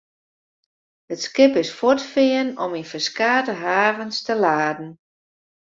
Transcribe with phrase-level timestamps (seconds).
[1.11, 4.89] It skip is fuortfearn om yn ferskate havens te laden.